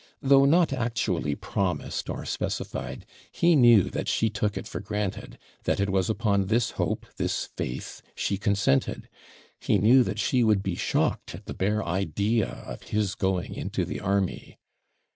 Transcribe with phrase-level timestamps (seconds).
[0.19, 5.79] Though not actually promised or specified, he knew that she took it for granted; that
[5.79, 9.07] it was upon this hope, this faith, she consented;
[9.59, 13.85] he knew that she would be shocked at the bare idea of his going into
[13.85, 14.57] the army.